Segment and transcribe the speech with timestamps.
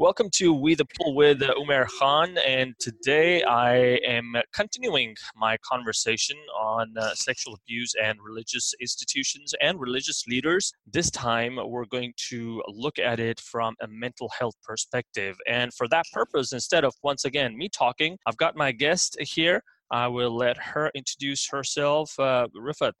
[0.00, 6.36] Welcome to We the Pool with Umer Khan, and today I am continuing my conversation
[6.56, 10.72] on uh, sexual abuse and religious institutions and religious leaders.
[10.86, 15.88] This time we're going to look at it from a mental health perspective, and for
[15.88, 19.64] that purpose, instead of once again me talking, I've got my guest here.
[19.90, 22.16] I will let her introduce herself.
[22.20, 22.92] Uh, Rifat.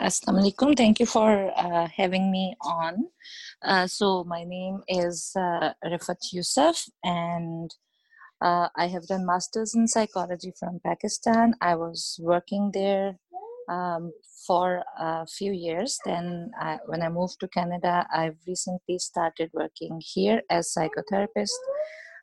[0.00, 0.76] Assalamu alaikum.
[0.76, 3.06] Thank you for uh, having me on.
[3.62, 7.70] Uh, so, my name is uh, Rifat Yusuf, and
[8.40, 11.54] uh, I have done masters in psychology from Pakistan.
[11.60, 13.20] I was working there
[13.68, 14.12] um,
[14.44, 15.96] for a few years.
[16.04, 21.54] Then, I, when I moved to Canada, I've recently started working here as psychotherapist.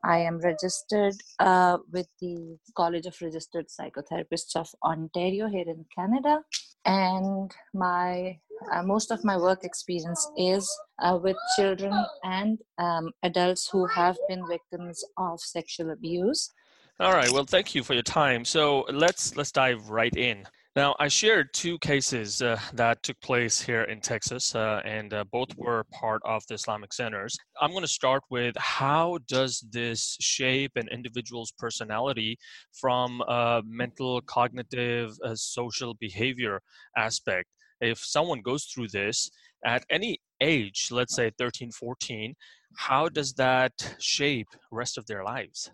[0.03, 6.41] I am registered uh, with the College of Registered Psychotherapists of Ontario here in Canada.
[6.85, 8.39] And my
[8.71, 10.69] uh, most of my work experience is
[11.01, 11.93] uh, with children
[12.23, 16.51] and um, adults who have been victims of sexual abuse.
[16.99, 17.31] All right.
[17.31, 18.45] Well thank you for your time.
[18.45, 23.59] So let's let's dive right in now, I shared two cases uh, that took place
[23.59, 27.37] here in Texas, uh, and uh, both were part of the Islamic centers.
[27.59, 32.37] I'm going to start with how does this shape an individual's personality
[32.71, 36.61] from a mental, cognitive, social behavior
[36.95, 37.49] aspect?
[37.81, 39.29] If someone goes through this
[39.65, 42.33] at any age, let's say 13, 14,
[42.77, 45.69] how does that shape rest of their lives?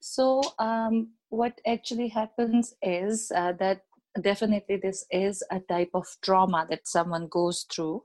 [0.00, 3.82] So, um, what actually happens is uh, that
[4.20, 8.02] definitely this is a type of trauma that someone goes through,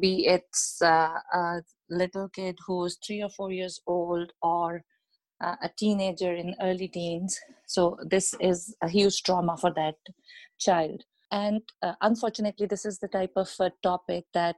[0.00, 0.48] be it
[0.82, 4.84] uh, a little kid who's three or four years old or
[5.42, 7.38] uh, a teenager in early teens.
[7.66, 9.96] So, this is a huge trauma for that
[10.58, 11.04] child.
[11.30, 14.56] And uh, unfortunately, this is the type of uh, topic that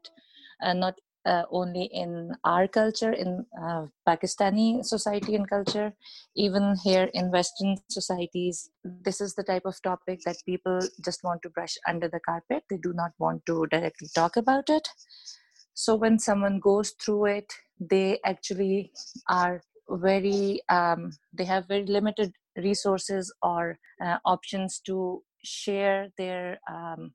[0.62, 0.94] uh, not
[1.26, 5.92] uh, only in our culture, in uh, Pakistani society and culture,
[6.36, 11.40] even here in Western societies, this is the type of topic that people just want
[11.42, 12.62] to brush under the carpet.
[12.68, 14.88] They do not want to directly talk about it.
[15.74, 18.92] So when someone goes through it, they actually
[19.28, 27.12] are very, um, they have very limited resources or uh, options to share their um,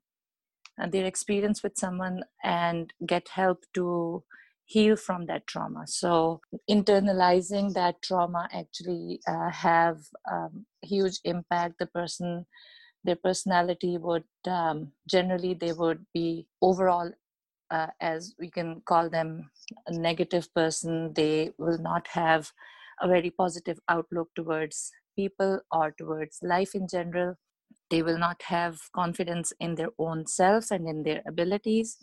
[0.88, 4.22] their experience with someone and get help to
[4.64, 5.86] heal from that trauma.
[5.86, 9.98] So internalizing that trauma actually uh, have
[10.30, 11.74] um, huge impact.
[11.78, 12.46] The person
[13.02, 17.10] their personality would um, generally they would be overall
[17.70, 19.50] uh, as we can call them
[19.86, 21.12] a negative person.
[21.14, 22.52] They will not have
[23.00, 27.36] a very positive outlook towards people or towards life in general
[27.90, 31.98] they will not have confidence in their own selves and in their abilities.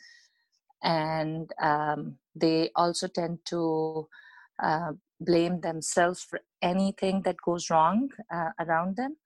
[0.84, 4.08] And um, they also tend to
[4.62, 9.18] uh, blame themselves for anything that goes wrong uh, around them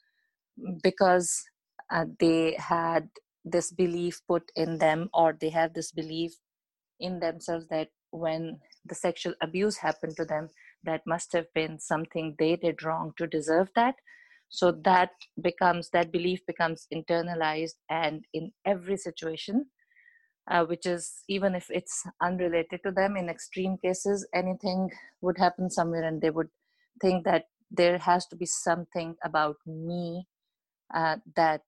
[0.84, 1.44] because
[1.92, 3.10] uh, they had
[3.44, 6.32] this belief put in them or they have this belief
[7.00, 10.50] in themselves that when the sexual abuse happened to them
[10.84, 13.96] that must have been something they did wrong to deserve that
[14.52, 19.66] so that becomes that belief becomes internalized and in every situation
[20.50, 24.90] uh, which is even if it's unrelated to them in extreme cases anything
[25.22, 26.50] would happen somewhere and they would
[27.02, 30.28] think that there has to be something about me
[30.94, 31.62] uh, that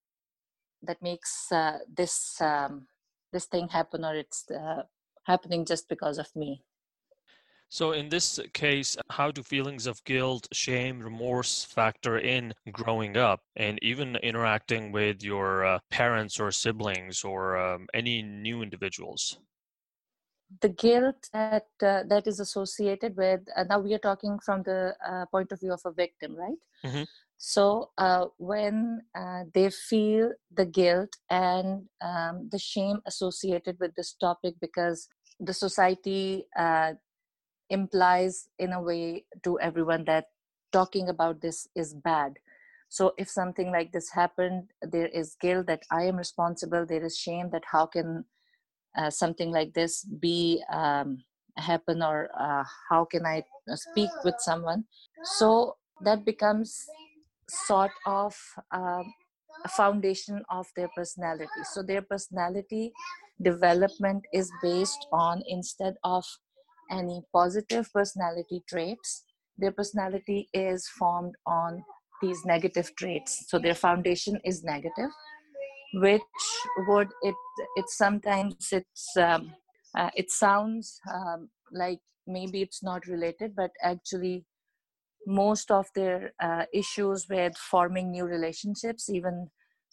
[0.81, 2.87] that makes uh, this um,
[3.31, 4.83] this thing happen or it's uh,
[5.23, 6.61] happening just because of me
[7.73, 13.41] so, in this case, how do feelings of guilt, shame, remorse factor in growing up
[13.55, 19.39] and even interacting with your uh, parents or siblings or um, any new individuals?
[20.61, 24.93] The guilt that uh, that is associated with uh, now we are talking from the
[25.03, 26.61] uh, point of view of a victim, right?
[26.85, 27.05] Mm-hmm.
[27.39, 34.13] So uh, when uh, they feel the guilt and um, the shame associated with this
[34.13, 35.09] topic because
[35.39, 36.93] the society uh,
[37.73, 40.25] implies in a way to everyone that
[40.71, 42.33] talking about this is bad.
[42.89, 47.17] So if something like this happened there is guilt that i am responsible there is
[47.17, 48.23] shame that how can
[48.95, 51.17] uh, something like this be um,
[51.57, 53.43] happen or uh, how can i
[53.75, 54.85] speak with someone?
[55.23, 56.85] So that becomes
[57.49, 58.35] sort of
[58.71, 59.03] uh,
[59.65, 61.63] a foundation of their personality.
[61.71, 62.91] So their personality
[63.41, 66.25] development is based on instead of
[66.91, 69.23] any positive personality traits,
[69.57, 71.83] their personality is formed on
[72.21, 73.45] these negative traits.
[73.47, 75.09] So their foundation is negative,
[75.95, 76.21] which
[76.87, 77.35] would it
[77.75, 79.53] it sometimes it's um,
[79.95, 84.45] uh, it sounds um, like maybe it's not related but actually
[85.27, 89.49] most of their uh, issues with forming new relationships even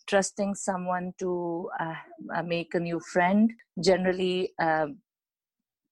[0.07, 1.95] trusting someone to uh,
[2.37, 3.53] uh make a new friend
[3.85, 4.99] generally um,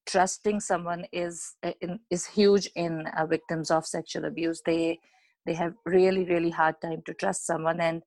[0.08, 4.62] trusting someone is uh, in, is huge in uh, victims of sexual abuse.
[4.64, 4.99] They
[5.46, 7.81] they have really really hard time to trust someone.
[7.81, 8.02] And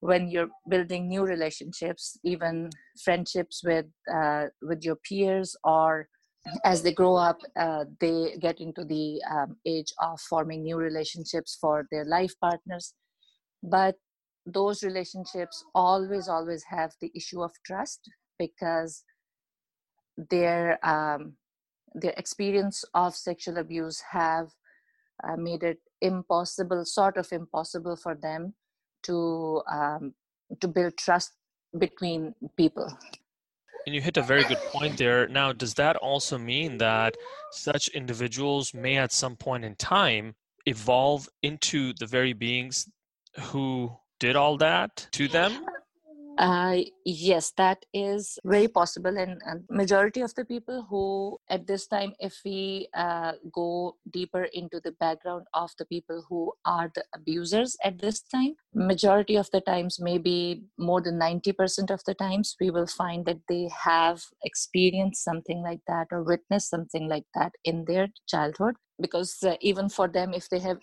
[0.00, 2.70] when you're building new relationships even
[3.02, 6.08] friendships with uh, with your peers or
[6.64, 11.56] as they grow up uh, they get into the um, age of forming new relationships
[11.60, 12.94] for their life partners.
[13.62, 13.96] But
[14.44, 18.00] those relationships always always have the issue of trust
[18.38, 19.02] because
[20.16, 21.34] their um,
[21.94, 24.48] their experience of sexual abuse have
[25.24, 28.54] uh, made it impossible sort of impossible for them
[29.02, 30.14] to um,
[30.60, 31.32] to build trust
[31.78, 32.88] between people.
[33.86, 35.28] And you hit a very good point there.
[35.28, 37.16] Now does that also mean that
[37.52, 40.34] such individuals may at some point in time
[40.66, 42.88] evolve into the very beings
[43.38, 45.64] who did all that to them
[46.38, 51.86] uh, yes, that is very possible, and, and, majority of the people who, at this
[51.86, 57.04] time, if we uh, go deeper into the background of the people who are the
[57.14, 62.14] abusers at this time, majority of the times, maybe more than ninety percent of the
[62.14, 67.24] times, we will find that they have experienced something like that or witnessed something like
[67.34, 70.78] that in their childhood because uh, even for them if they have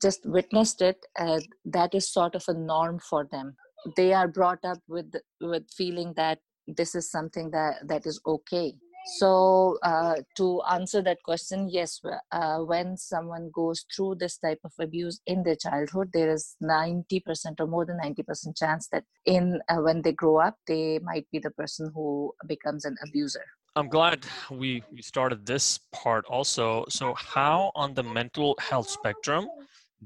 [0.00, 3.54] just witnessed it uh, that is sort of a norm for them
[3.96, 8.74] they are brought up with with feeling that this is something that that is okay.
[9.18, 14.72] So uh, to answer that question yes uh, when someone goes through this type of
[14.78, 17.22] abuse in their childhood there is 90%
[17.60, 21.38] or more than 90% chance that in uh, when they grow up they might be
[21.38, 23.44] the person who becomes an abuser.
[23.76, 26.84] I'm glad we, we started this part also.
[26.88, 29.48] So how on the mental health spectrum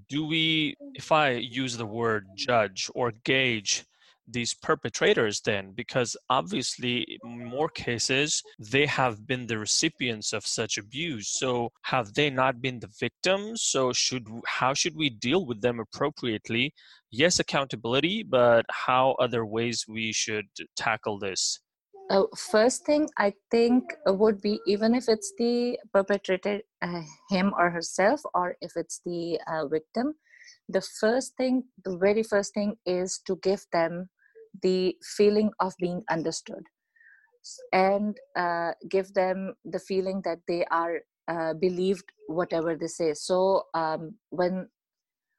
[0.09, 3.85] do we, if I use the word judge or gauge
[4.29, 5.73] these perpetrators then?
[5.75, 11.29] Because obviously, in more cases, they have been the recipients of such abuse.
[11.29, 13.63] So, have they not been the victims?
[13.63, 16.75] So, should how should we deal with them appropriately?
[17.11, 20.47] Yes, accountability, but how other ways we should
[20.77, 21.62] tackle this?
[22.11, 27.71] Uh, first thing I think would be even if it's the perpetrator, uh, him or
[27.71, 30.15] herself, or if it's the uh, victim,
[30.69, 34.09] the first thing, the very first thing is to give them
[34.63, 36.63] the feeling of being understood
[37.73, 43.15] and uh, give them the feeling that they are uh, believed whatever they say.
[43.15, 44.69] So um, when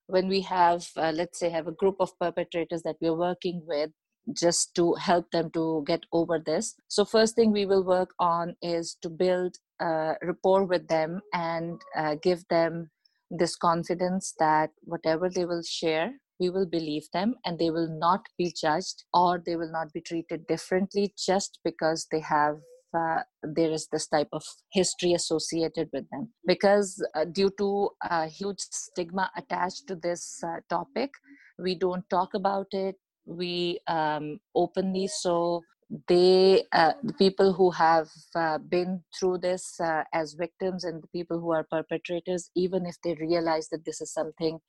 [0.07, 3.91] when we have uh, let's say have a group of perpetrators that we're working with
[4.31, 6.75] just to help them to get over this.
[6.87, 11.81] So, first thing we will work on is to build a rapport with them and
[11.97, 12.89] uh, give them
[13.29, 18.25] this confidence that whatever they will share, we will believe them and they will not
[18.37, 22.57] be judged or they will not be treated differently just because they have
[22.95, 28.27] uh, there is this type of history associated with them because uh, due to a
[28.27, 31.09] huge stigma attached to this uh, topic
[31.57, 35.61] we don't talk about it we um, openly so
[36.07, 41.07] they uh, the people who have uh, been through this uh, as victims and the
[41.07, 44.59] people who are perpetrators even if they realize that this is something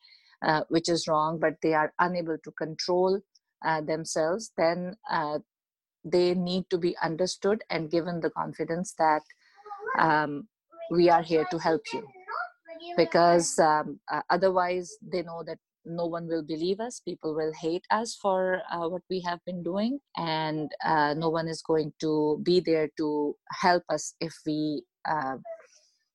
[0.43, 3.21] uh, which is wrong but they are unable to control
[3.64, 5.38] uh, themselves then uh,
[6.05, 9.23] they need to be understood and given the confidence that
[9.99, 10.47] um,
[10.90, 12.07] we are here to help you.
[12.97, 13.99] Because um,
[14.29, 18.88] otherwise they know that no one will believe us people will hate us for uh,
[18.88, 23.35] what we have been doing and uh, no one is going to be there to
[23.61, 25.37] help us if we uh,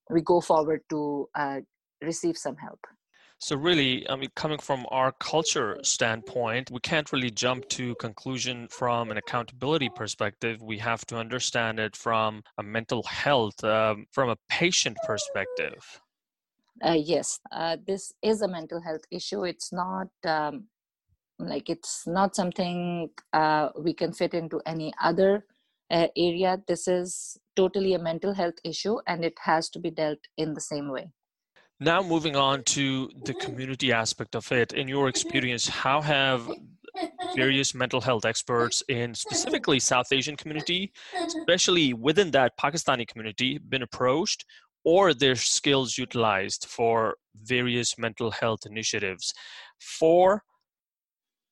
[0.10, 1.60] we go forward to uh,
[2.02, 2.80] receive some help.
[3.42, 8.68] So really i mean coming from our culture standpoint we can't really jump to conclusion
[8.70, 10.62] from an accountability perspective.
[10.62, 16.02] We have to understand it from a mental health um, from a patient perspective
[16.86, 19.44] uh, yes uh, this is a mental health issue.
[19.44, 20.66] It's not um,
[21.38, 25.46] like it's not something uh, we can fit into any other
[25.92, 26.62] uh, area.
[26.68, 30.62] This is totally a mental health issue and it has to be dealt in the
[30.62, 31.10] same way.
[31.80, 34.74] Now moving on to the community aspect of it.
[34.74, 36.50] In your experience how have
[37.36, 43.84] various mental health experts in specifically south asian community especially within that pakistani community been
[43.84, 44.46] approached
[44.84, 49.34] or their skills utilized for various mental health initiatives
[49.80, 50.44] for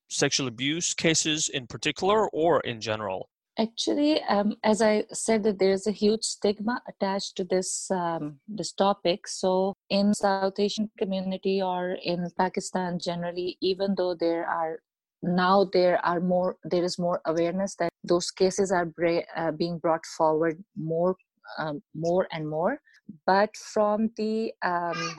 [0.10, 3.30] sexual abuse cases in particular or in general?
[3.60, 8.40] Actually, um, as I said, that there is a huge stigma attached to this um,
[8.48, 9.28] this topic.
[9.28, 14.78] So, in South Asian community or in Pakistan generally, even though there are
[15.24, 19.80] now there are more there is more awareness that those cases are bra- uh, being
[19.80, 21.16] brought forward more
[21.58, 22.80] um, more and more
[23.26, 25.16] but from the um,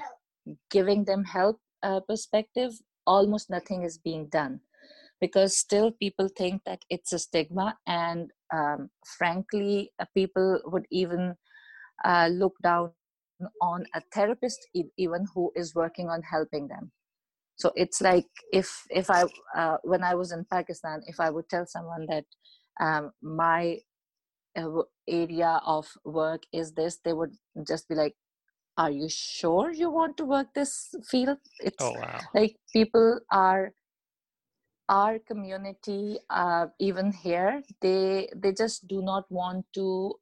[0.70, 2.72] giving them help uh, perspective
[3.06, 4.60] almost nothing is being done.
[5.20, 11.34] Because still people think that it's a stigma and um, frankly uh, people would even
[12.04, 12.92] uh, look down
[13.62, 14.66] on a therapist
[14.96, 16.92] even who is working on helping them.
[17.56, 19.24] So it's like if if i
[19.56, 22.24] uh, when i was in pakistan if i would tell someone that
[22.80, 23.78] um, my
[25.08, 26.98] area of work is this?
[27.04, 27.34] They would
[27.66, 28.14] just be like
[28.76, 31.38] are you sure you want to work this field?
[31.58, 32.20] It's oh, wow.
[32.32, 33.72] like people are
[34.88, 40.14] our community uh, even here they they just do not want to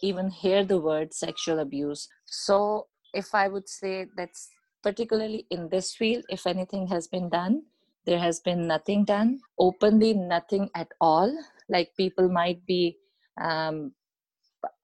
[0.00, 2.08] even hear the word sexual abuse.
[2.26, 4.48] So if i would say that's
[4.82, 7.62] particularly in this field if anything has been done
[8.06, 11.32] there has been nothing done openly nothing at all.
[11.68, 12.98] Like people might be
[13.40, 13.92] um,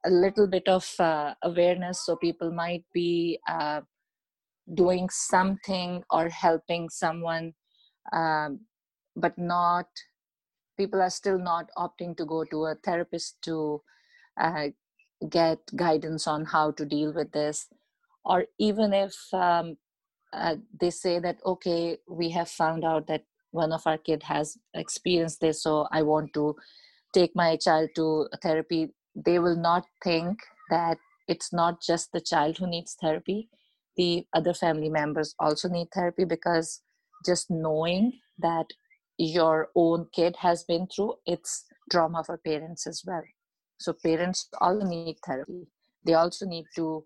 [0.05, 2.05] a little bit of uh, awareness.
[2.05, 3.83] So people might be uh,
[4.75, 7.55] doing something or helping someone
[8.12, 8.61] um,
[9.17, 9.87] but not
[10.76, 13.83] people are still not opting to go to a therapist to
[14.40, 14.69] uh,
[15.28, 17.67] get guidance on how to deal with this.
[18.25, 19.76] Or even if um,
[20.33, 24.59] uh, they say that okay we have found out that one of our kid has
[24.75, 26.55] experienced this so i want to
[27.15, 28.91] take my child to therapy
[29.25, 30.38] they will not think
[30.71, 33.49] that it's not just the child who needs therapy.
[33.97, 36.83] The other family members also need therapy because
[37.27, 38.67] just knowing that
[39.19, 43.25] your own kid has been through it's trauma for parents as well.
[43.79, 45.67] So parents all need therapy.
[46.05, 47.05] They also need to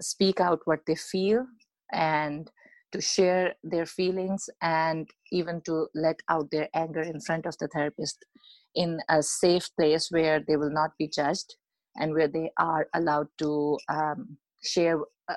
[0.00, 1.46] speak out what they feel
[1.92, 2.50] and
[2.90, 7.68] to share their feelings and even to let out their anger in front of the
[7.68, 8.24] therapist
[8.74, 11.56] in a safe place where they will not be judged
[11.96, 15.34] and where they are allowed to um, share uh,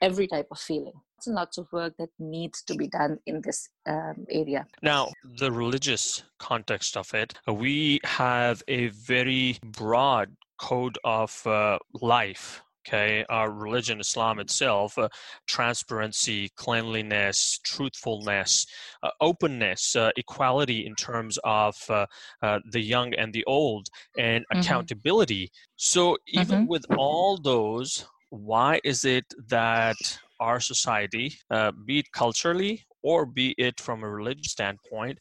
[0.00, 0.94] every type of feeling.
[1.16, 4.66] Lots and lots of work that needs to be done in this um, area.
[4.82, 12.62] Now, the religious context of it, we have a very broad code of uh, life
[12.86, 15.08] okay our religion islam itself uh,
[15.46, 18.66] transparency cleanliness truthfulness
[19.02, 22.06] uh, openness uh, equality in terms of uh,
[22.42, 24.60] uh, the young and the old and mm-hmm.
[24.60, 26.66] accountability so even mm-hmm.
[26.66, 29.96] with all those why is it that
[30.38, 35.18] our society uh, be it culturally or be it from a religious standpoint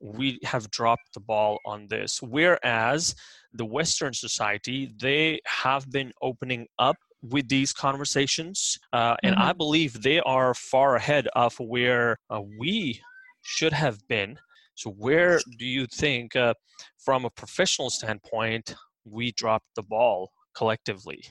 [0.00, 2.20] we have dropped the ball on this.
[2.22, 3.14] Whereas
[3.52, 9.48] the western society they have been opening up with these conversations uh, and mm-hmm.
[9.48, 13.00] i believe they are far ahead of where uh, we
[13.44, 14.36] should have been.
[14.74, 16.54] So where do you think uh,
[16.98, 18.74] from a professional standpoint
[19.04, 21.22] we dropped the ball collectively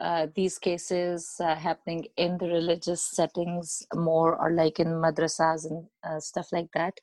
[0.00, 5.84] uh, these cases uh, happening in the religious settings more or like in madrasas and
[6.08, 6.94] uh, stuff like that.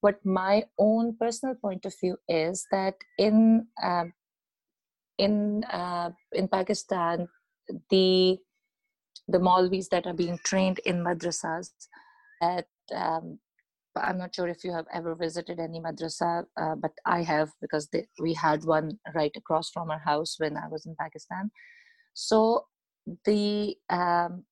[0.00, 4.12] What my own personal point of view is that in um,
[5.18, 7.28] in uh, in pakistan
[7.90, 8.38] the
[9.28, 11.70] the Maulvis that are being trained in madrasas
[12.42, 13.38] at um,
[13.96, 17.88] I'm not sure if you have ever visited any madrasa, uh, but I have because
[17.88, 21.50] they, we had one right across from our house when I was in Pakistan
[22.16, 22.64] so
[23.26, 24.44] the um,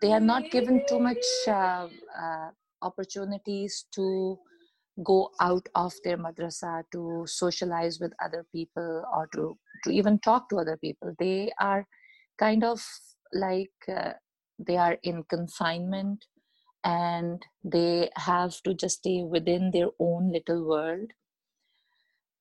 [0.00, 2.50] they are not given too much uh, uh,
[2.82, 4.38] opportunities to
[5.02, 10.48] go out of their madrasa to socialize with other people or to, to even talk
[10.48, 11.12] to other people.
[11.18, 11.84] They are
[12.38, 12.80] kind of
[13.32, 14.12] like uh,
[14.58, 16.24] they are in confinement
[16.84, 21.10] and they have to just stay within their own little world.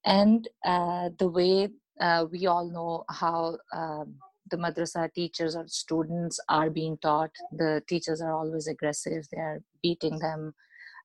[0.06, 1.70] And uh, the way
[2.00, 4.16] uh, we all know how um,
[4.54, 9.62] the madrasa teachers or students are being taught the teachers are always aggressive they are
[9.84, 10.54] beating them.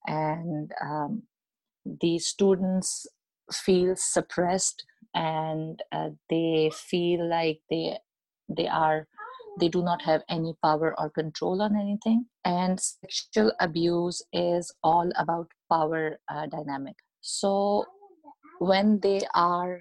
[0.06, 1.22] And um,
[1.84, 3.06] the students
[3.52, 7.98] feel suppressed and uh, they feel like they
[8.48, 9.06] they are
[9.60, 12.26] they do not have any power or control on anything.
[12.44, 16.94] And sexual abuse is all about power uh, dynamic.
[17.20, 17.84] So
[18.60, 19.80] when they are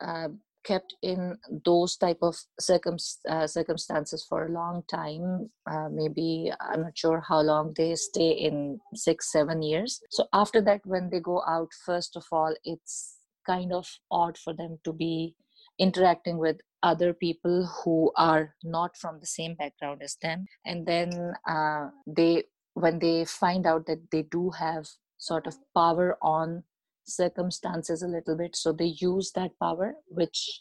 [0.00, 0.28] uh,
[0.64, 2.96] kept in those type of circum,
[3.28, 5.50] uh, circumstances for a long time.
[5.70, 10.00] Uh, maybe i'm not sure how long they stay in six seven years.
[10.10, 14.54] So after that when they go out first of all it's kind of odd for
[14.54, 15.34] them to be
[15.78, 20.46] interacting with other people who are not from the same background as them.
[20.64, 22.44] And then uh, they
[22.74, 26.64] when they find out that they do have sort of power on
[27.04, 28.56] circumstances a little bit.
[28.56, 30.60] So they use that power which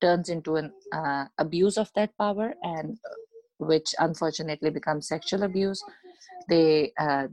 [0.00, 2.98] turns into an uh, abuse of that power and
[3.58, 5.82] which unfortunately becomes sexual abuse.
[6.48, 7.28] They uh,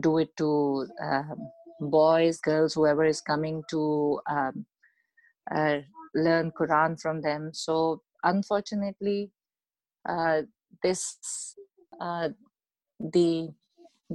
[0.00, 1.50] do it to um,
[1.80, 4.66] boys girls whoever is coming to um,
[5.52, 5.78] uh,
[6.14, 7.50] learn quran from them.
[7.52, 9.32] So unfortunately
[10.08, 10.42] uh,
[10.82, 11.56] this
[12.00, 12.28] uh,
[13.00, 13.48] the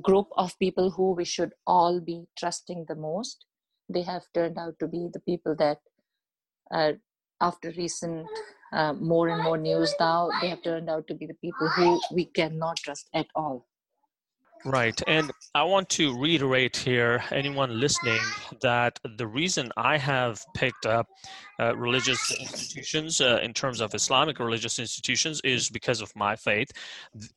[0.02, 3.47] group of people who we should all be trusting the most
[3.90, 5.80] they have turned out to be the people that
[6.72, 6.94] uh,
[7.42, 8.28] after recent
[8.74, 12.00] uh, more and more news now they have turned out to be the people who
[12.14, 13.68] we cannot trust at all
[14.66, 15.00] Right.
[15.08, 18.20] And I want to reiterate here, anyone listening,
[18.62, 21.08] that the reason I have picked up
[21.60, 26.68] uh, religious institutions uh, in terms of Islamic religious institutions is because of my faith.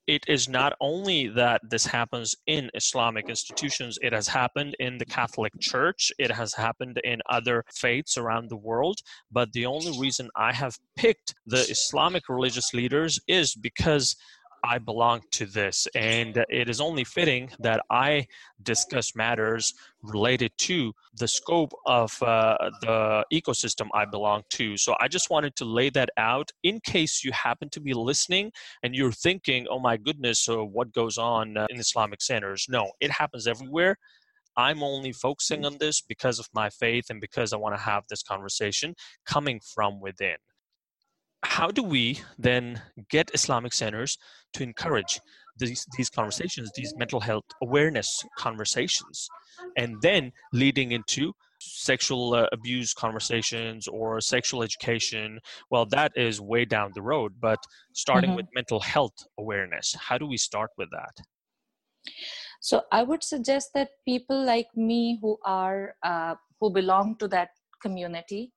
[0.07, 5.07] It is not only that this happens in Islamic institutions, it has happened in the
[5.07, 8.99] Catholic Church, it has happened in other faiths around the world.
[9.31, 14.17] But the only reason I have picked the Islamic religious leaders is because
[14.65, 15.87] I belong to this.
[15.95, 18.27] And it is only fitting that I
[18.63, 24.77] discuss matters related to the scope of uh, the ecosystem I belong to.
[24.77, 28.53] So I just wanted to lay that out in case you happen to be listening
[28.83, 32.67] and you're thinking, oh my goodness, so what goes on uh, in Islamic centers?
[32.69, 33.97] No, it happens everywhere.
[34.57, 38.05] I'm only focusing on this because of my faith and because I want to have
[38.09, 40.37] this conversation coming from within
[41.43, 44.19] how do we then get Islamic centers
[44.55, 45.21] to encourage
[45.59, 49.29] these, these conversations, these mental health awareness conversations,
[49.77, 55.39] and then leading into sexual uh, abuse conversations or sexual education?
[55.71, 57.59] Well, that is way down the road, but
[57.95, 58.37] starting mm-hmm.
[58.39, 61.25] with mental health awareness, how do we start with that?
[62.63, 67.51] So, I would suggest that people like me who are uh, who belong to that
[67.83, 68.53] community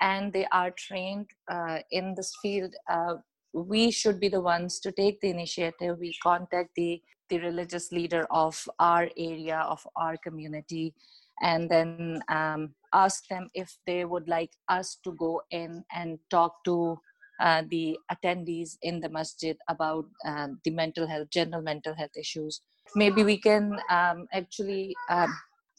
[0.00, 3.14] and they are trained uh, in this field uh,
[3.54, 5.98] we should be the ones to take the initiative.
[5.98, 10.92] We contact the the religious leader of our area of our community
[11.40, 16.62] and then um, ask them if they would like us to go in and talk
[16.64, 16.98] to
[17.40, 22.60] uh, the attendees in the masjid about uh, the mental health general mental health issues.
[22.94, 25.34] Maybe we can um, actually um,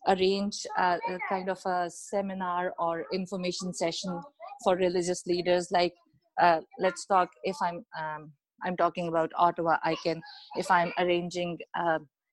[0.07, 4.21] arrange a, a kind of a seminar or information session
[4.63, 5.93] for religious leaders like
[6.41, 8.31] uh, let's talk if i'm um,
[8.63, 10.21] i'm talking about ottawa i can
[10.57, 11.57] if i'm arranging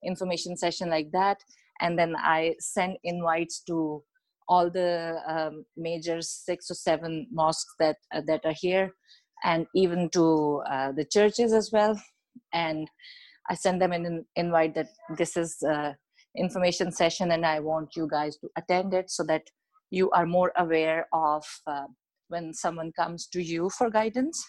[0.04, 1.38] information session like that
[1.80, 4.02] and then i send invites to
[4.48, 8.92] all the um, major six or seven mosques that uh, that are here
[9.44, 12.00] and even to uh, the churches as well
[12.52, 12.88] and
[13.50, 15.92] i send them an invite that this is uh,
[16.36, 19.42] information session and i want you guys to attend it so that
[19.90, 21.84] you are more aware of uh,
[22.28, 24.42] when someone comes to you for guidance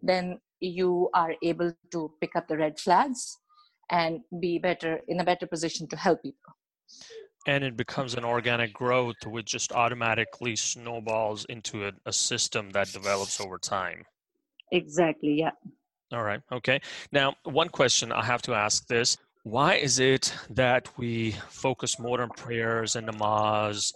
[0.00, 3.36] then you are able to pick up the red flags
[3.90, 6.52] and be better in a better position to help people.
[7.46, 12.92] And it becomes an organic growth which just automatically snowballs into a, a system that
[12.92, 14.04] develops over time.
[14.72, 15.52] Exactly yeah.
[16.12, 16.80] All right okay.
[17.12, 22.20] Now one question i have to ask this why is it that we focus more
[22.20, 23.92] on prayers and namaz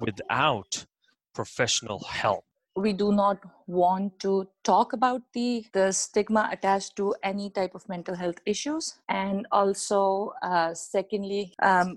[0.00, 0.86] without
[1.34, 2.44] professional help?
[2.76, 7.88] We do not want to talk about the, the stigma attached to any type of
[7.88, 8.94] mental health issues.
[9.08, 11.96] And also, uh, secondly, um,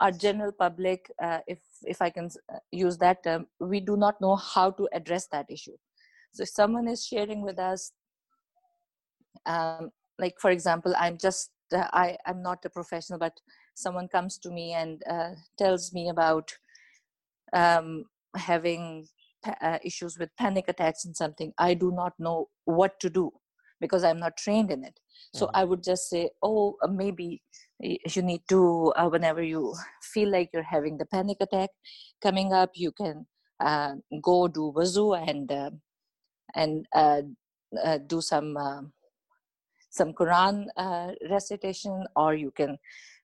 [0.00, 4.20] our general public, uh, if, if I can uh, use that term, we do not
[4.20, 5.76] know how to address that issue.
[6.32, 7.92] So, if someone is sharing with us,
[9.46, 13.38] um, like for example, I'm just uh, I, I'm not a professional, but
[13.74, 16.52] someone comes to me and uh, tells me about
[17.52, 18.04] um,
[18.36, 19.06] having
[19.60, 23.30] uh, issues with panic attacks and something, I do not know what to do
[23.80, 24.98] because I'm not trained in it.
[25.34, 25.56] So mm-hmm.
[25.56, 27.42] I would just say, oh, uh, maybe
[27.80, 31.70] you need to, uh, whenever you feel like you're having the panic attack
[32.22, 33.26] coming up, you can
[33.60, 35.50] uh, go do wuzu and
[36.54, 38.56] and do some
[39.96, 42.78] some Quran uh, recitation, or you can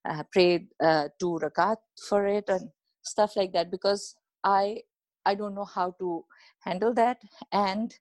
[0.08, 1.76] uh, pray uh, two rakat
[2.08, 2.70] for it and
[3.02, 3.70] stuff like that.
[3.70, 4.82] Because I
[5.24, 6.24] I don't know how to
[6.64, 7.18] handle that
[7.52, 7.94] and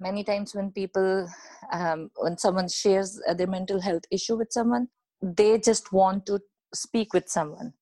[0.00, 1.28] many times when people
[1.72, 4.88] um, when someone shares their mental health issue with someone
[5.22, 6.40] they just want to
[6.74, 7.72] speak with someone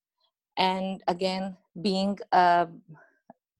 [0.57, 2.67] and again being a,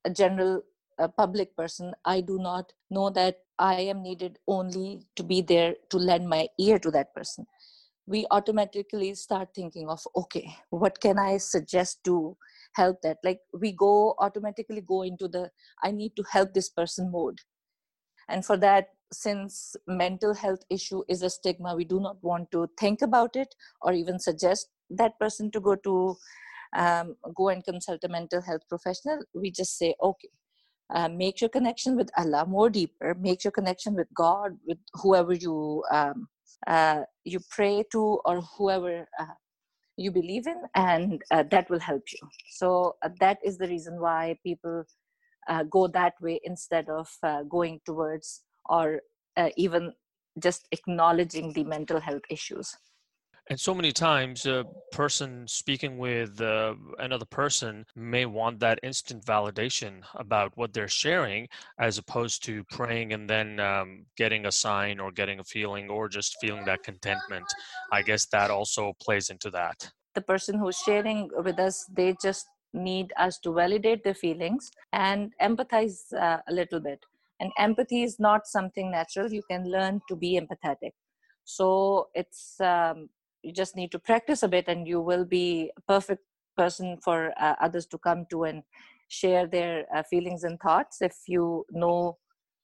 [0.06, 0.62] a general
[1.00, 5.76] a public person i do not know that i am needed only to be there
[5.90, 7.46] to lend my ear to that person.
[8.08, 12.36] We automatically start thinking of okay what can i suggest to
[12.74, 13.18] help that?
[13.24, 15.50] Like we go automatically go into the
[15.84, 17.40] i need to help this person mode.
[18.30, 22.68] And for that since mental health issue is a stigma we do not want to
[22.80, 26.16] think about it or even suggest that person to go to
[26.78, 29.20] um, go and consult a mental health professional.
[29.36, 30.30] We just say okay
[30.92, 35.34] uh, make your connection with allah more deeper make your connection with god with whoever
[35.34, 36.28] you um,
[36.68, 39.26] uh, you pray to or whoever uh,
[39.98, 42.28] you believe in and uh, that will help you.
[42.50, 44.84] So uh, that is the reason why people
[45.70, 47.10] go that way instead of
[47.50, 49.02] going towards or
[49.58, 49.92] even
[50.40, 52.78] just acknowledging the mental health issues
[53.50, 59.26] and so many times, a person speaking with uh, another person may want that instant
[59.26, 61.48] validation about what they're sharing,
[61.80, 66.08] as opposed to praying and then um, getting a sign or getting a feeling or
[66.08, 67.46] just feeling that contentment.
[67.92, 69.92] I guess that also plays into that.
[70.16, 75.34] The person who's sharing with us, they just need us to validate their feelings and
[75.42, 77.04] empathize uh, a little bit.
[77.40, 79.32] And empathy is not something natural.
[79.32, 80.92] You can learn to be empathetic.
[81.44, 83.10] So it's um,
[83.44, 86.24] you just need to practice a bit and you will be a perfect
[86.58, 88.64] person for uh, others to come to and
[89.08, 91.02] share their uh, feelings and thoughts.
[91.02, 92.18] If you know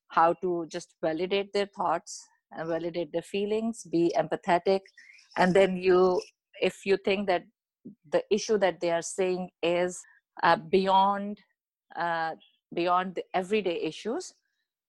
[0.10, 4.82] how to just validate their thoughts and validate their feelings be empathetic.
[5.38, 6.22] And then you
[6.62, 7.44] if you think that
[8.12, 10.00] the issue that they are saying is
[10.44, 11.40] uh, beyond
[11.96, 12.32] uh,
[12.74, 14.34] beyond the everyday issues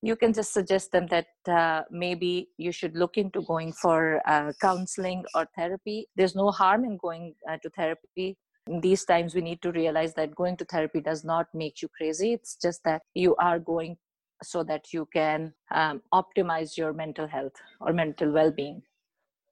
[0.03, 4.53] you can just suggest them that uh, maybe you should look into going for uh,
[4.61, 6.07] counseling or therapy.
[6.17, 8.37] There's no harm in going uh, to therapy.
[8.69, 11.89] In these times we need to realize that going to therapy does not make you
[11.97, 12.33] crazy.
[12.33, 13.97] It's just that you are going
[14.43, 18.83] so that you can um, optimize your mental health or mental well-being.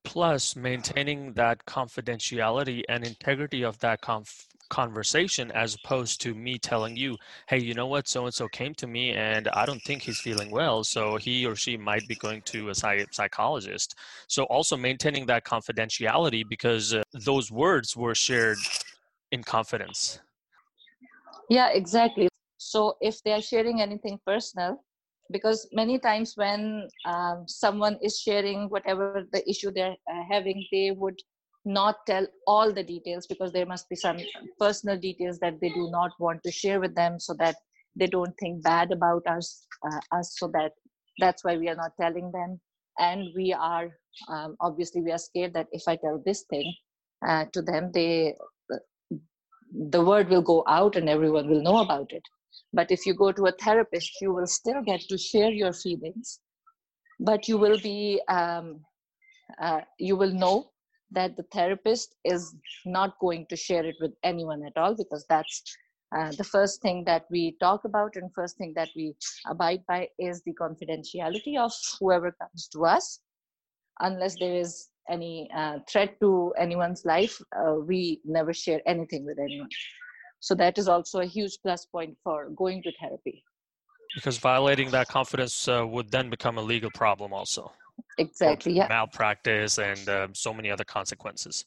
[0.05, 6.97] Plus maintaining that confidentiality and integrity of that conf- conversation as opposed to me telling
[6.97, 7.17] you
[7.49, 8.09] hey you know what?
[8.09, 11.47] So and so came to me and i don't think he's feeling well so he
[11.47, 13.95] or she might be going to a psych- psychologist.
[14.29, 18.59] So also maintaining that confidentiality because uh, those words were shared
[19.33, 20.21] in confidence.
[21.49, 22.29] Yeah exactly.
[22.59, 24.83] So if they are sharing anything personal
[25.31, 30.91] because many times when um, someone is sharing whatever the issue they're uh, having they
[30.91, 31.19] would
[31.67, 34.19] not tell all the details because there must be some
[34.59, 37.57] personal details that they do not want to share with them so that
[37.97, 40.73] they don't think bad about us uh, us so that
[41.19, 42.61] that's why we are not telling them.
[42.99, 43.91] And we are
[44.29, 46.73] um, obviously we are scared that if i tell this thing
[47.27, 48.35] uh, to them they
[49.91, 52.23] the word will go out and everyone will know about it.
[52.73, 56.41] But if you go to a therapist, you will still get to share your feelings,
[57.21, 58.81] but you will be, um,
[59.61, 60.71] uh, you will know
[61.11, 65.63] that the therapist is not going to share it with anyone at all because that's
[66.17, 69.15] uh, the first thing that we talk about and first thing that we
[69.49, 73.21] abide by is the confidentiality of whoever comes to us
[74.01, 79.39] unless there is any uh, threat to anyone's life uh, we never share anything with
[79.39, 79.69] anyone
[80.41, 83.43] so that is also a huge plus point for going to therapy.
[84.15, 87.73] Because violating that confidence uh, would then become a legal problem, also.
[88.19, 88.73] Exactly.
[88.73, 88.89] Yeah.
[88.89, 91.65] Malpractice and uh, so many other consequences.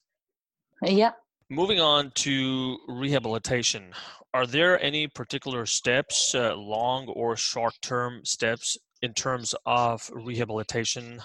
[0.83, 1.11] Yeah.
[1.49, 3.91] Moving on to rehabilitation,
[4.33, 11.21] are there any particular steps, uh, long or short term steps, in terms of rehabilitation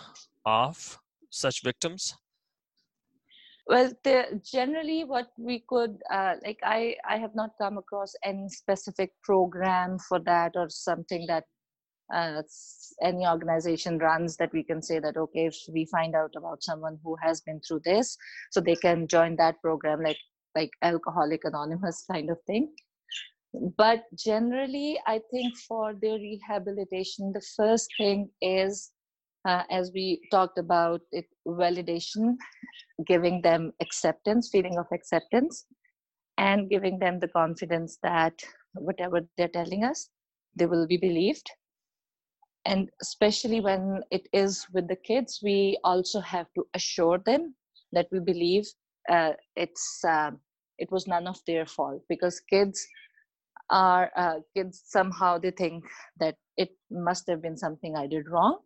[0.46, 0.98] of
[1.30, 2.14] such victims?
[3.66, 8.48] well the, generally what we could uh, like i i have not come across any
[8.48, 11.44] specific program for that or something that
[12.12, 12.42] uh,
[13.02, 16.98] any organization runs that we can say that okay if we find out about someone
[17.02, 18.16] who has been through this
[18.50, 20.18] so they can join that program like
[20.54, 22.72] like alcoholic anonymous kind of thing.
[23.76, 28.90] But generally i think for the rehabilitation the first thing is
[29.48, 32.34] uh, as we talked about it validation
[33.06, 35.66] giving them acceptance feeling of acceptance
[36.38, 38.34] and giving them the confidence that
[38.74, 40.08] whatever they're telling us
[40.56, 41.48] they will be believed
[42.66, 47.55] and especially when it is with the kids we also have to assure them
[47.92, 48.66] that we believe
[49.11, 50.31] uh, it's uh,
[50.79, 52.87] it was none of their fault because kids
[53.70, 55.85] are uh, kids somehow they think
[56.20, 58.59] that it must have been something i did wrong.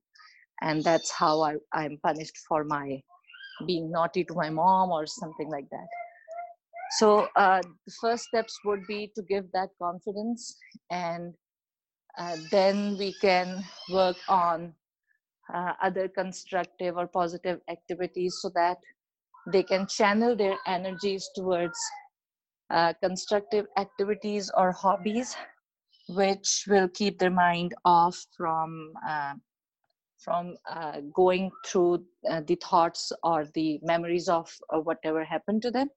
[0.60, 3.00] And that's how I, i'm punished for my
[3.66, 5.88] being naughty to my mom or something like that.
[6.98, 10.56] So uh, the first steps would be to give that confidence
[10.90, 11.34] and
[12.50, 14.74] then we can work on
[15.54, 18.78] uh, other constructive or positive activities so that
[19.52, 21.78] they can channel their energies towards
[22.70, 25.36] uh, constructive activities or hobbies
[26.10, 29.34] which will keep their mind off from uh,
[30.18, 34.52] from uh, going through uh, the thoughts or the memories of
[34.82, 35.88] whatever happened to them.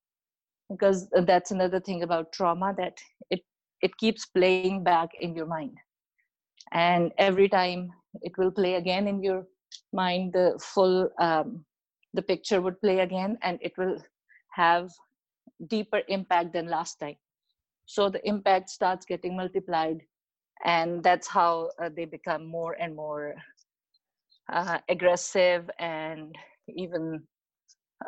[0.69, 2.97] Because that's another thing about trauma that
[3.29, 3.41] it
[3.81, 5.77] it keeps playing back in your mind
[6.71, 9.45] and every time it will play again in your
[9.93, 11.65] mind the full um,
[12.13, 13.97] the picture would play again and it will
[14.51, 14.89] have
[15.67, 17.15] deeper impact than last time.
[17.85, 20.01] So the impact starts getting multiplied
[20.65, 23.35] and that's how uh, they become more and more
[24.51, 26.35] uh, aggressive and
[26.67, 27.21] even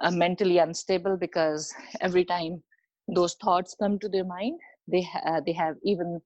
[0.02, 2.62] uh, mentally unstable because every time
[3.08, 6.21] those thoughts come to their mind they ha- they have even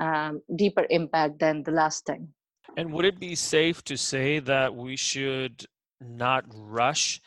[0.00, 2.28] um, deeper impact than the last time.
[2.76, 5.66] And would it be safe to say that we should
[6.00, 7.20] not rush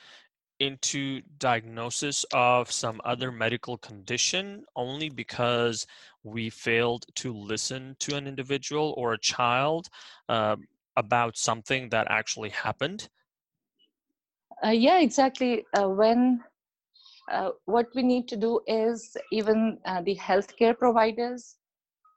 [0.60, 5.86] into diagnosis of some other medical condition only because
[6.24, 9.88] we failed to listen to an individual or a child
[10.30, 10.56] uh,
[10.96, 13.08] about something that actually happened?
[14.66, 15.64] Uh, yeah exactly.
[15.78, 16.44] Uh, when
[17.32, 21.57] uh, what we need to do is even uh, the healthcare providers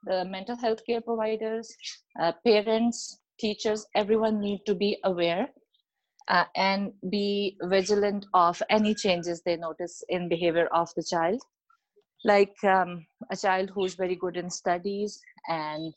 [0.03, 1.73] the mental health care providers
[2.19, 5.47] uh, parents teachers everyone need to be aware
[6.27, 11.41] uh, and be vigilant of any changes they notice in behavior of the child.
[12.23, 15.93] Like um, a child who's very good in studies and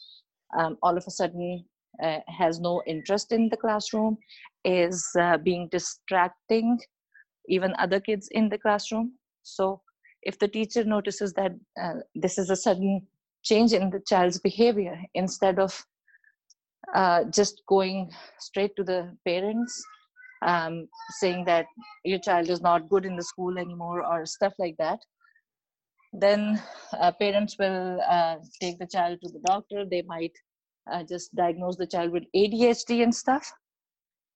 [0.58, 1.64] um, all of a sudden
[2.02, 4.16] uh, has no interest in the classroom
[4.64, 6.78] is uh, being distracting
[7.48, 9.12] even other kids in the classroom.
[9.42, 9.82] So
[10.22, 13.06] if the teacher notices that uh, this is a sudden
[13.44, 15.84] change in the child's behavior instead of
[16.94, 19.82] uh, just going straight to the parents
[20.44, 20.88] um,
[21.20, 21.66] saying that
[22.04, 24.98] your child is not good in the school anymore or stuff like that.
[26.12, 29.84] Then uh, parents will uh, take the child to the doctor.
[29.84, 30.32] They might
[30.90, 33.50] uh, just diagnose the child with adhd and stuff.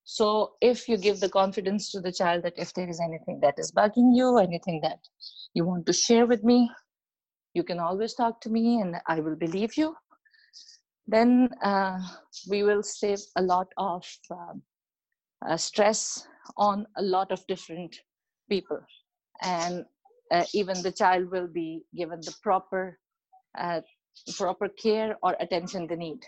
[0.03, 3.53] So if you give the confidence to the child that if there is anything that
[3.59, 4.97] is bugging you anything that
[5.53, 6.67] you want to share with me
[7.59, 9.89] you can always talk to me and i will believe you.
[11.15, 11.31] Then
[11.71, 11.99] uh,
[12.51, 14.61] we will save a lot of um,
[15.47, 15.99] uh, stress
[16.55, 17.93] on a lot of different
[18.53, 18.79] people.
[19.41, 19.85] And
[20.31, 21.69] uh, even the child will be
[22.01, 22.83] given the proper
[23.63, 23.81] uh,
[24.37, 26.21] proper care or attention they need.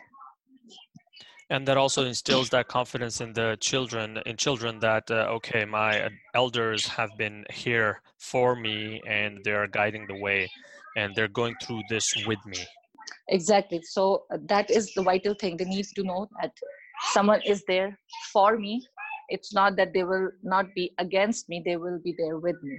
[1.54, 5.91] And that also instills that confidence in the children in children that uh, okay my
[6.34, 7.91] elders have been here
[8.32, 10.50] for me and they're guiding the way
[10.95, 12.60] and they're going through this with me.
[13.30, 13.82] Exactly.
[13.84, 15.58] So uh, that is the vital thing.
[15.58, 16.51] They need to know that
[17.12, 17.97] someone is there
[18.32, 18.86] for me.
[19.30, 22.77] It's not that they will not be against me they will be there with me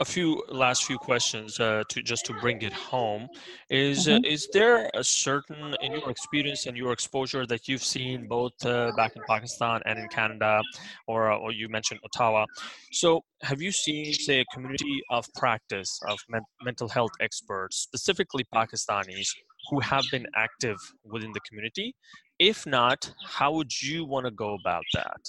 [0.00, 3.28] a few last few questions uh, to just to bring it home.
[3.70, 4.24] Is uh, mm-hmm.
[4.24, 8.52] uh, is there a certain in your experience and your exposure that you've seen both
[8.64, 10.60] uh, back in Pakistan and in Canada
[11.06, 12.44] or uh, or you mentioned Ottawa?
[12.92, 18.44] So have you seen say a community of practice of men- mental health experts specifically
[18.54, 19.28] Pakistanis
[19.70, 21.94] who have been active within the community?
[22.38, 25.20] If not how would you want to go about that?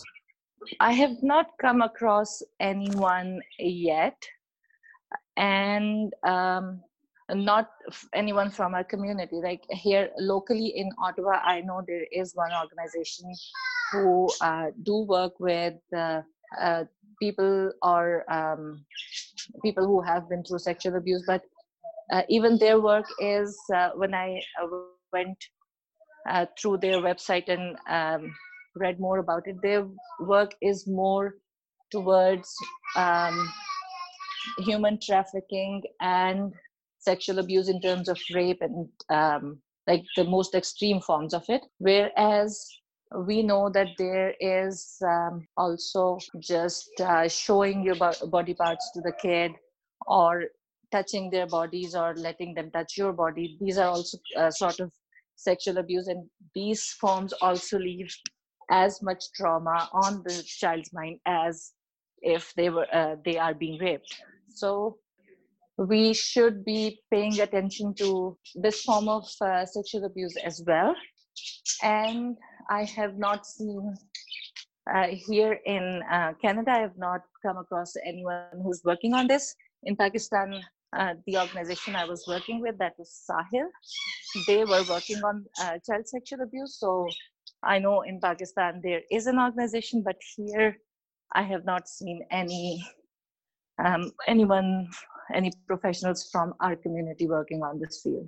[0.80, 4.18] I have not come across anyone yet
[5.38, 6.82] and um,
[7.30, 7.70] not
[8.14, 9.38] anyone from our community.
[9.42, 13.32] Like here locally in Ottawa, I know there is one organization
[13.92, 16.22] who uh, do work with uh,
[16.60, 16.86] uh,
[17.22, 18.86] people or um,
[19.64, 21.44] people who have been through sexual abuse, but
[22.12, 24.68] uh, even their work is uh, when I uh,
[25.12, 25.38] went
[26.60, 28.36] through their website and um,
[28.76, 29.88] read more about it, their
[30.20, 31.36] work is more
[31.92, 32.54] towards
[32.96, 33.50] um,
[34.60, 36.54] human trafficking and
[37.00, 41.62] sexual abuse in terms of rape and um, like the most extreme forms of it.
[41.78, 42.68] Whereas
[43.26, 49.14] we know that there is um, also just uh, showing your body parts to the
[49.22, 49.52] kid
[50.06, 50.44] or
[50.92, 53.58] touching their bodies or letting them touch your body.
[53.62, 54.92] These are also uh, sort of
[55.36, 58.14] sexual abuse and these forms also leave
[58.70, 61.74] as much trauma on the child's mind as
[62.22, 64.22] if they were uh, they are being raped
[64.58, 64.98] so
[65.78, 70.96] we should be paying attention to this form of uh, sexual abuse as well.
[71.84, 72.36] And
[72.70, 73.96] I have not seen
[74.94, 79.54] uh, here in uh, Canada, I have not come across anyone who's working on this.
[79.84, 80.62] In Pakistan,
[80.98, 83.68] uh, the organization I was working with, that was Sahil,
[84.48, 86.80] they were working on uh, child sexual abuse.
[86.80, 87.08] So
[87.64, 90.78] I know in Pakistan there is an organization, but here
[91.34, 92.84] I have not seen any
[93.84, 94.90] um, anyone,
[95.34, 98.26] any professionals from our community working on this field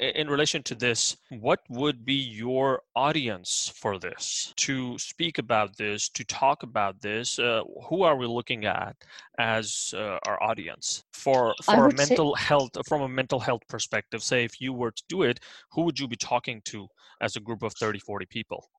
[0.00, 6.08] in relation to this, what would be your audience for this to speak about this,
[6.08, 7.38] to talk about this?
[7.38, 8.96] Uh, who are we looking at
[9.38, 14.22] as uh, our audience for for a mental say, health from a mental health perspective?
[14.22, 15.40] Say, if you were to do it,
[15.70, 16.88] who would you be talking to
[17.20, 18.70] as a group of 30, 40 people?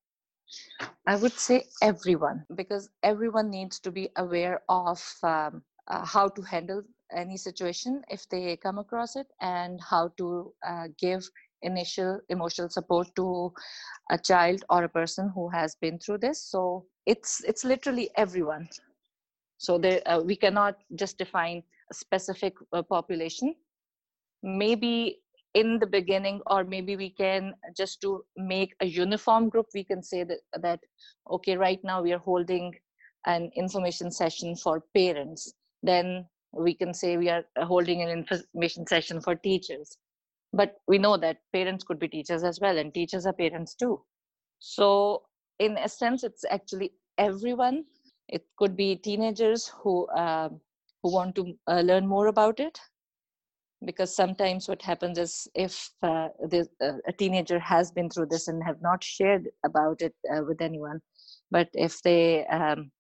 [1.06, 5.62] I would say everyone because everyone needs to be aware of um,
[5.92, 6.84] uh, how to handle
[7.16, 11.24] any situation if they come across it and how to uh, give
[11.64, 13.52] initial emotional support to
[14.12, 16.42] a child or a person who has been through this.
[16.44, 18.70] So it's it's literally everyone.
[19.58, 23.56] So uh, we cannot just define a specific uh, population.
[24.44, 25.22] Maybe
[25.54, 30.02] in the beginning or maybe we can just to make a uniform group we can
[30.02, 30.80] say that that
[31.30, 32.74] okay right now we are holding
[33.26, 39.22] an information session for parents then we can say we are holding an information session
[39.22, 39.98] for teachers.
[40.54, 44.02] But we know that parents could be teachers as well and teachers are parents too.
[44.60, 45.24] So
[45.60, 47.86] in a sense it's actually everyone.
[48.28, 50.50] It could be teenagers who uh,
[51.04, 52.80] who want to uh, learn more about it.
[53.84, 58.64] Because sometimes what happens is if uh, uh, a teenager has been through this and
[58.64, 61.02] have not shared about it uh, with anyone
[61.52, 62.92] but if they um,